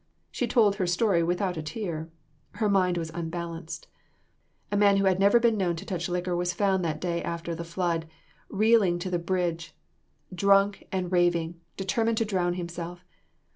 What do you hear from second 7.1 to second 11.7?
after the flood, reeling to the bridge, drunk and raving,